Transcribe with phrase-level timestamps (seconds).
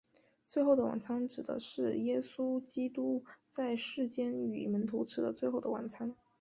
[0.47, 6.15] 最后的晚餐指的是耶稣基督在世间与门徒吃的最后的晚餐。